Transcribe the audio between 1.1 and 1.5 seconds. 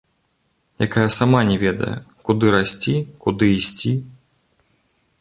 сама